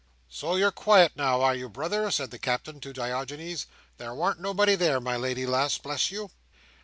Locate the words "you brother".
1.53-2.09